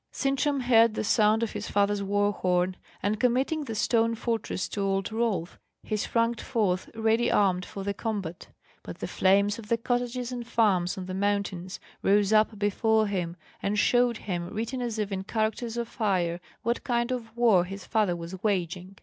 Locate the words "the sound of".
0.95-1.51